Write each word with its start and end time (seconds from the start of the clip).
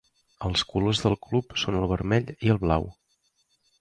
Els 0.47 0.61
colors 0.69 1.01
del 1.03 1.17
club 1.27 1.53
són 1.65 1.77
el 1.81 1.87
vermell 1.93 2.33
i 2.49 2.55
el 2.55 2.63
blau. 2.65 2.89